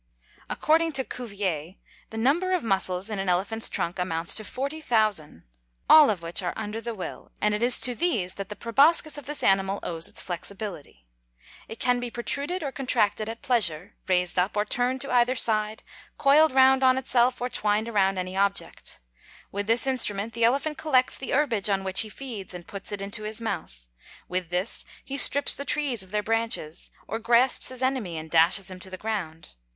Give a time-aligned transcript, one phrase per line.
[0.49, 1.75] According to Cuvier,
[2.09, 5.43] the number of muscles, in an elephant's trunk, amounts to forty thousand,
[5.87, 9.19] all of which are under the will, and it is to these that the proboscis
[9.19, 11.05] of this animal owes its flexibility.
[11.67, 15.83] It can be protruded or contracted at pleasure, raised up or turned to either side,
[16.17, 19.01] coiled round on itself or twined around any object.
[19.51, 23.03] With this instrument the elephant collects the herbage on which he feeds and puts it
[23.03, 23.85] into his mouth;
[24.27, 28.71] with this he strips the trees of their branches, or grasps his enemy and dashes
[28.71, 29.57] him to the ground.